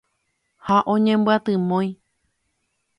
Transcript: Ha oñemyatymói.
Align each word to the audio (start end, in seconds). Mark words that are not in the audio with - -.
Ha 0.65 0.77
oñemyatymói. 0.93 1.87